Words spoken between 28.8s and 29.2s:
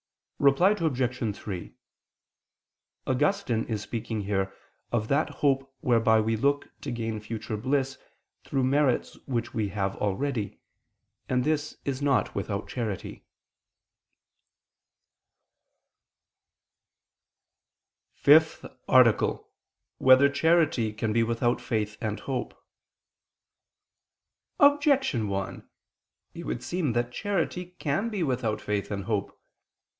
and